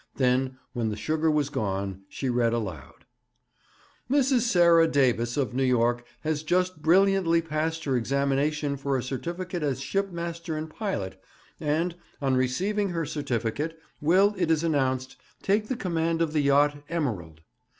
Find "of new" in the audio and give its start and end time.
5.37-5.61